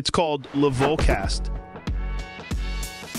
[0.00, 1.50] It's called Levolcast.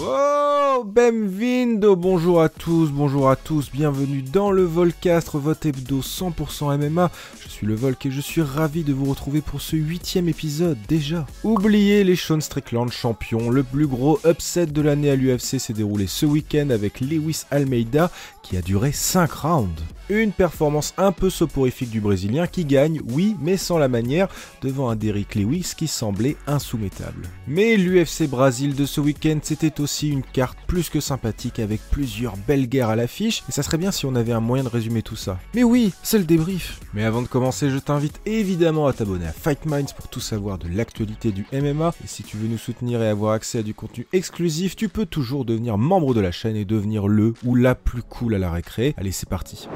[0.00, 6.76] Oh, benvindo, bonjour à tous, bonjour à tous, bienvenue dans le Volcastre, votre hebdo 100%
[6.78, 7.12] MMA.
[7.40, 10.78] Je suis le Volk et je suis ravi de vous retrouver pour ce huitième épisode
[10.88, 11.26] déjà.
[11.44, 16.08] Oubliez les Sean Strickland champions, le plus gros upset de l'année à l'UFC s'est déroulé
[16.08, 18.10] ce week-end avec Lewis Almeida
[18.42, 19.82] qui a duré 5 rounds.
[20.10, 24.28] Une performance un peu soporifique du Brésilien qui gagne, oui, mais sans la manière,
[24.60, 27.26] devant un Derrick Lewis qui semblait insoumettable.
[27.48, 32.68] Mais l'UFC Brésil de ce week-end, c'était une carte plus que sympathique avec plusieurs belles
[32.68, 35.16] guerres à l'affiche, et ça serait bien si on avait un moyen de résumer tout
[35.16, 35.38] ça.
[35.54, 36.80] Mais oui, c'est le débrief.
[36.92, 40.58] Mais avant de commencer, je t'invite évidemment à t'abonner à Fight Minds pour tout savoir
[40.58, 43.74] de l'actualité du MMA, et si tu veux nous soutenir et avoir accès à du
[43.74, 47.74] contenu exclusif, tu peux toujours devenir membre de la chaîne et devenir le ou la
[47.74, 48.94] plus cool à la récré.
[48.96, 49.68] Allez, c'est parti.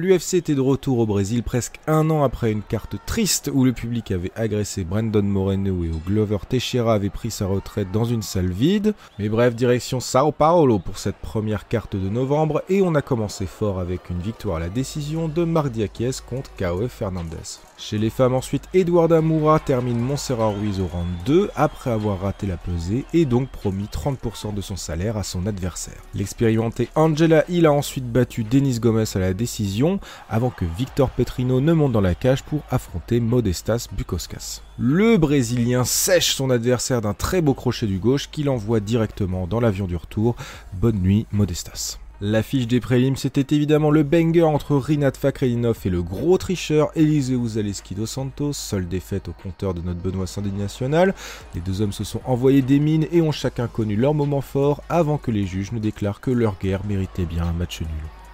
[0.00, 3.72] l'UFC était de retour au Brésil presque un an après une carte triste où le
[3.72, 8.22] public avait agressé Brandon Moreno et où Glover Teixeira avait pris sa retraite dans une
[8.22, 8.94] salle vide.
[9.18, 13.44] Mais bref, direction Sao Paulo pour cette première carte de novembre et on a commencé
[13.44, 16.90] fort avec une victoire à la décision de Marc Diakes contre K.O.F.
[16.90, 17.60] Fernandez.
[17.76, 22.46] Chez les femmes ensuite, Eduardo Amoura termine Montserrat Ruiz au round 2 après avoir raté
[22.46, 26.02] la pesée et donc promis 30% de son salaire à son adversaire.
[26.14, 29.89] L'expérimentée Angela Hill a ensuite battu Denis Gomez à la décision
[30.28, 34.62] avant que Victor Petrino ne monte dans la cage pour affronter Modestas Bukoskas.
[34.78, 39.60] Le Brésilien sèche son adversaire d'un très beau crochet du gauche qu'il envoie directement dans
[39.60, 40.36] l'avion du retour.
[40.74, 41.98] Bonne nuit Modestas.
[42.22, 47.40] L'affiche des prélims, c'était évidemment le banger entre Rinat Fakredinov et le gros tricheur Eliseu
[47.48, 51.14] Zaleski dos Santos, seule défaite au compteur de notre Benoît Saint-Denis national.
[51.54, 54.82] Les deux hommes se sont envoyés des mines et ont chacun connu leur moment fort
[54.90, 57.88] avant que les juges ne déclarent que leur guerre méritait bien un match nul.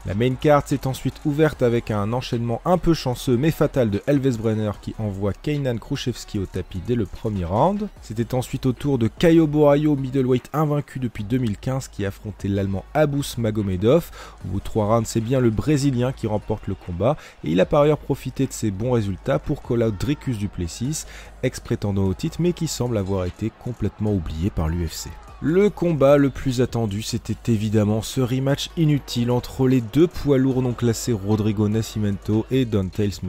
[0.06, 4.00] La main card s'est ensuite ouverte avec un enchaînement un peu chanceux mais fatal de
[4.06, 7.88] Elves Brenner qui envoie Keinan Khrushchevski au tapis dès le premier round.
[8.02, 13.36] C'était ensuite au tour de Kayo Borayo, middleweight invaincu depuis 2015 qui affrontait l'allemand Abus
[13.36, 14.12] Magomedov.
[14.44, 17.60] Au bout de trois rounds, c'est bien le brésilien qui remporte le combat et il
[17.60, 21.04] a par ailleurs profité de ses bons résultats pour call out Dricus Duplessis,
[21.46, 25.08] ex-prétendant au titre mais qui semble avoir été complètement oublié par l'UFC.
[25.42, 30.62] Le combat le plus attendu, c'était évidemment ce rematch inutile entre les deux poids lourds
[30.62, 33.20] non classés Rodrigo Nascimento et Don Tails.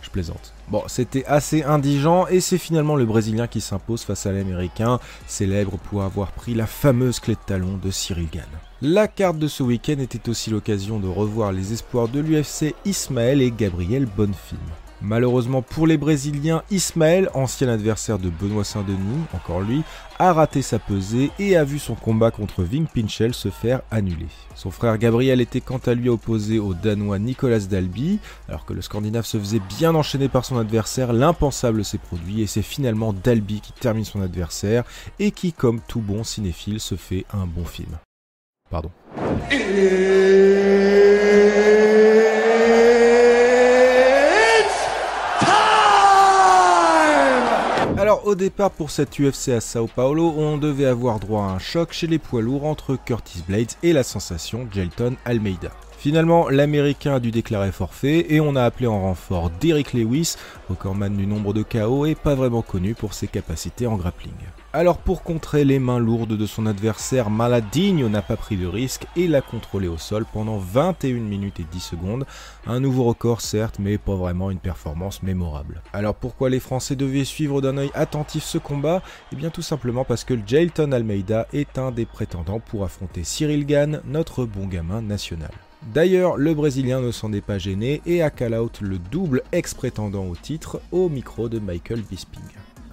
[0.00, 0.54] Je plaisante.
[0.68, 5.76] Bon, c'était assez indigent et c'est finalement le Brésilien qui s'impose face à l'Américain, célèbre
[5.76, 8.48] pour avoir pris la fameuse clé de talon de Cyril Gann.
[8.80, 13.42] La carte de ce week-end était aussi l'occasion de revoir les espoirs de l'UFC Ismaël
[13.42, 14.60] et Gabriel Bonnefilm.
[15.02, 19.82] Malheureusement pour les Brésiliens, Ismaël, ancien adversaire de Benoît Saint-Denis, encore lui,
[20.18, 24.28] a raté sa pesée et a vu son combat contre Ving Pinchel se faire annuler.
[24.54, 28.18] Son frère Gabriel était quant à lui opposé au Danois Nicolas Dalby,
[28.48, 32.46] alors que le Scandinave se faisait bien enchaîner par son adversaire, l'impensable s'est produit et
[32.46, 34.84] c'est finalement Dalby qui termine son adversaire
[35.18, 37.96] et qui, comme tout bon cinéphile, se fait un bon film.
[38.68, 38.90] Pardon.
[48.30, 51.92] Au départ pour cette UFC à Sao Paulo, on devait avoir droit à un choc
[51.92, 55.72] chez les poids lourds entre Curtis Blades et la sensation Jelton Almeida.
[55.98, 60.36] Finalement, l'Américain a dû déclarer forfait et on a appelé en renfort Derrick Lewis,
[60.68, 64.30] recordman du nombre de KO et pas vraiment connu pour ses capacités en grappling.
[64.72, 69.04] Alors pour contrer les mains lourdes de son adversaire, Maladigno n'a pas pris de risque
[69.16, 72.24] et l'a contrôlé au sol pendant 21 minutes et 10 secondes.
[72.68, 75.82] Un nouveau record certes, mais pas vraiment une performance mémorable.
[75.92, 79.02] Alors pourquoi les Français devaient suivre d'un œil attentif ce combat?
[79.32, 83.66] Eh bien tout simplement parce que Jailton Almeida est un des prétendants pour affronter Cyril
[83.66, 85.50] Gann, notre bon gamin national.
[85.92, 90.26] D'ailleurs, le Brésilien ne s'en est pas gêné et a call out le double ex-prétendant
[90.26, 92.40] au titre au micro de Michael Bisping.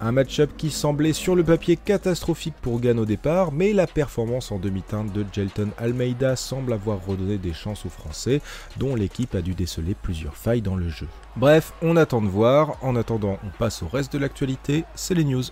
[0.00, 4.52] Un match-up qui semblait sur le papier catastrophique pour Gann au départ, mais la performance
[4.52, 8.40] en demi-teinte de Jelton Almeida semble avoir redonné des chances aux Français,
[8.76, 11.08] dont l'équipe a dû déceler plusieurs failles dans le jeu.
[11.34, 12.76] Bref, on attend de voir.
[12.80, 15.42] En attendant, on passe au reste de l'actualité, c'est les news.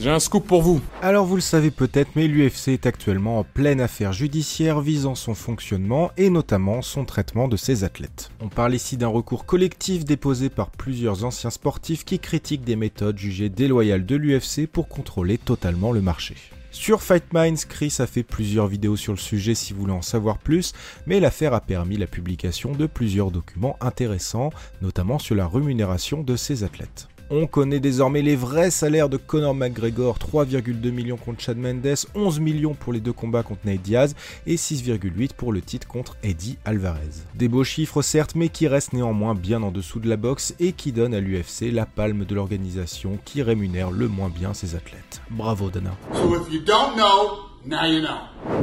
[0.00, 0.80] J'ai un scoop pour vous.
[1.02, 5.34] Alors vous le savez peut-être, mais l'UFC est actuellement en pleine affaire judiciaire visant son
[5.34, 8.30] fonctionnement et notamment son traitement de ses athlètes.
[8.40, 13.18] On parle ici d'un recours collectif déposé par plusieurs anciens sportifs qui critiquent des méthodes
[13.18, 16.36] jugées déloyales de l'UFC pour contrôler totalement le marché.
[16.70, 20.02] Sur Fight Minds, Chris a fait plusieurs vidéos sur le sujet si vous voulez en
[20.02, 20.74] savoir plus,
[21.08, 26.36] mais l'affaire a permis la publication de plusieurs documents intéressants, notamment sur la rémunération de
[26.36, 27.08] ses athlètes.
[27.30, 32.40] On connaît désormais les vrais salaires de Conor McGregor, 3,2 millions contre Chad Mendes, 11
[32.40, 34.14] millions pour les deux combats contre Nate Diaz
[34.46, 37.26] et 6,8 pour le titre contre Eddie Alvarez.
[37.34, 40.72] Des beaux chiffres certes, mais qui restent néanmoins bien en dessous de la boxe et
[40.72, 45.20] qui donnent à l'UFC la palme de l'organisation qui rémunère le moins bien ses athlètes.
[45.30, 45.92] Bravo Dana.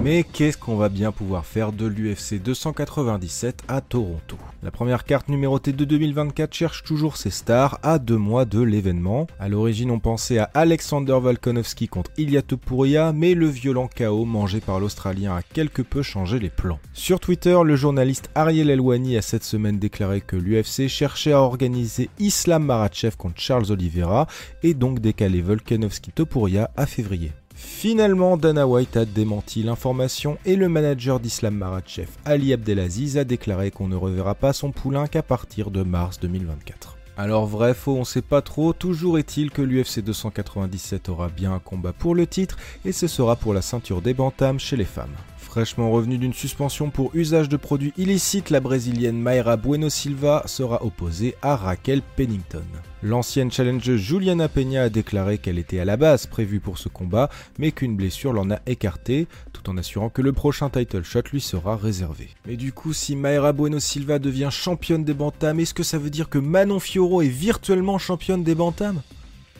[0.03, 4.37] Mais qu'est-ce qu'on va bien pouvoir faire de l'UFC 297 à Toronto?
[4.63, 9.27] La première carte numérotée de 2024 cherche toujours ses stars à deux mois de l'événement.
[9.39, 14.59] À l'origine, on pensait à Alexander Volkanovski contre Ilya Topuria, mais le violent chaos mangé
[14.59, 16.79] par l'Australien a quelque peu changé les plans.
[16.93, 22.09] Sur Twitter, le journaliste Ariel Elwani a cette semaine déclaré que l'UFC cherchait à organiser
[22.17, 24.25] Islam Marachev contre Charles Oliveira
[24.63, 27.31] et donc décaler Volkanovski-Topuria à février.
[27.55, 33.71] Finalement, Dana White a démenti l'information et le manager d'Islam Marachev, Ali Abdelaziz, a déclaré
[33.71, 36.97] qu'on ne reverra pas son poulain qu'à partir de mars 2024.
[37.17, 41.59] Alors vrai, faux, on sait pas trop, toujours est-il que l'UFC 297 aura bien un
[41.59, 45.15] combat pour le titre et ce sera pour la ceinture des bantams chez les femmes.
[45.55, 50.83] Fraîchement revenue d'une suspension pour usage de produits illicites, la brésilienne Mayra Bueno Silva sera
[50.83, 52.65] opposée à Raquel Pennington.
[53.01, 57.29] L'ancienne challenger Juliana Peña a déclaré qu'elle était à la base prévue pour ce combat,
[57.57, 61.39] mais qu'une blessure l'en a écarté, tout en assurant que le prochain title shot lui
[61.39, 62.31] sera réservé.
[62.45, 66.09] Mais du coup, si Mayra Bueno Silva devient championne des bantams, est-ce que ça veut
[66.09, 68.99] dire que Manon Fioro est virtuellement championne des bantams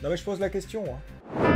[0.02, 0.84] Non mais je pose la question.
[0.84, 1.55] Hein.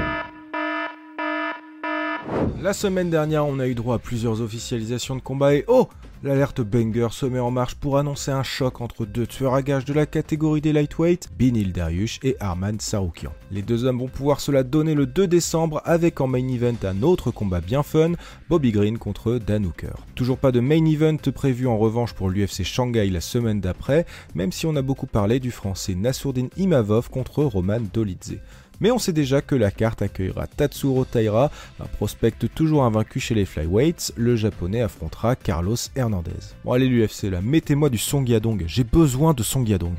[2.62, 5.88] La semaine dernière, on a eu droit à plusieurs officialisations de combat et oh
[6.22, 9.86] L'alerte Banger se met en marche pour annoncer un choc entre deux tueurs à gages
[9.86, 13.32] de la catégorie des lightweight, Binil Dariush et Arman Saroukian.
[13.50, 16.76] Les deux hommes vont pouvoir se la donner le 2 décembre avec en main event
[16.84, 18.12] un autre combat bien fun,
[18.50, 19.96] Bobby Green contre Dan Hooker.
[20.14, 24.04] Toujours pas de main event prévu en revanche pour l'UFC Shanghai la semaine d'après,
[24.34, 28.36] même si on a beaucoup parlé du français Nassourdine Imavov contre Roman Dolidze
[28.80, 31.50] mais on sait déjà que la carte accueillera Tatsuro Taira,
[31.80, 34.12] un prospect toujours invaincu chez les flyweights.
[34.16, 36.54] Le japonais affrontera Carlos Hernandez.
[36.64, 39.94] Bon allez l'UFC là, mettez-moi du Song Yadong, j'ai besoin de Song Yadong.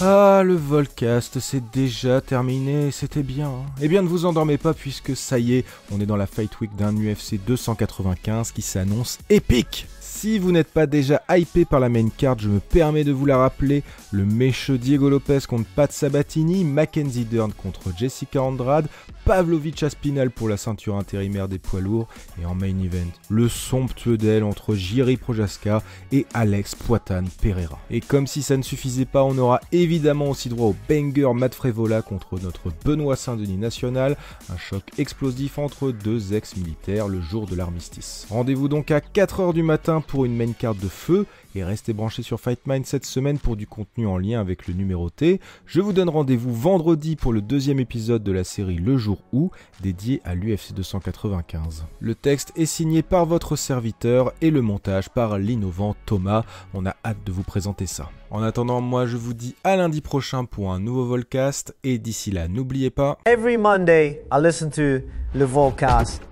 [0.00, 3.46] Ah, le Volcast, c'est déjà terminé, c'était bien.
[3.46, 3.66] Hein.
[3.80, 6.60] eh bien, ne vous endormez pas puisque ça y est, on est dans la Fight
[6.60, 9.86] Week d'un UFC 295 qui s'annonce épique.
[10.22, 13.26] Si vous n'êtes pas déjà hypé par la main card, je me permets de vous
[13.26, 13.82] la rappeler.
[14.12, 18.86] Le mécheux Diego Lopez contre Pat Sabatini, Mackenzie Dern contre Jessica Andrade,
[19.24, 22.06] Pavlovich Aspinal pour la ceinture intérimaire des poids lourds
[22.40, 25.82] et en main event, le somptueux duel entre Jiri Projaska
[26.12, 27.80] et Alex Poitin Pereira.
[27.90, 31.54] Et comme si ça ne suffisait pas, on aura évidemment aussi droit au banger Matt
[31.54, 34.16] Frevola contre notre Benoît Saint-Denis national,
[34.52, 38.26] un choc explosif entre deux ex-militaires le jour de l'armistice.
[38.30, 42.22] Rendez-vous donc à 4h du matin pour une main card de feu et restez branchés
[42.22, 45.40] sur Fight Mind cette semaine pour du contenu en lien avec le numéroté.
[45.66, 49.50] Je vous donne rendez-vous vendredi pour le deuxième épisode de la série Le jour où,
[49.80, 51.84] dédié à l'UFC 295.
[52.00, 56.44] Le texte est signé par votre serviteur et le montage par l'innovant Thomas.
[56.74, 58.10] On a hâte de vous présenter ça.
[58.30, 62.30] En attendant, moi je vous dis à lundi prochain pour un nouveau Volcast et d'ici
[62.30, 63.18] là, n'oubliez pas.
[63.26, 66.31] Every Monday, I listen to le Volcast.